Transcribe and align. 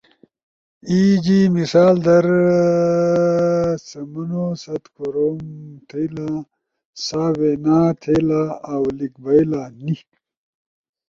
[ای 0.89 1.05
جی۔ 1.25 1.39
مثال 1.57 1.95
در 2.07 2.25
سمنو 3.89 4.45
ست 4.63 4.83
کوروم 4.95 5.39
تھئیلا 5.87 6.29
سا 7.05 7.23
وینا 7.37 7.79
تھئیلا 8.01 8.41
اؤ 8.71 8.85
لیک 8.97 9.13
بئیلا 9.23 9.61
نی] 9.83 9.95